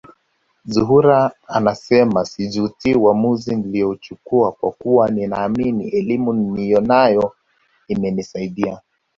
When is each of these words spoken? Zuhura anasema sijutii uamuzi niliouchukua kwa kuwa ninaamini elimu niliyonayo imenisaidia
Zuhura 0.65 1.31
anasema 1.47 2.25
sijutii 2.25 2.95
uamuzi 2.95 3.55
niliouchukua 3.55 4.51
kwa 4.51 4.71
kuwa 4.71 5.09
ninaamini 5.11 5.89
elimu 5.89 6.33
niliyonayo 6.33 7.35
imenisaidia 7.87 8.81